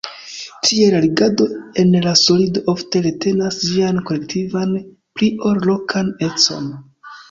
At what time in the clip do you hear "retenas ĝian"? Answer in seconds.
3.09-4.03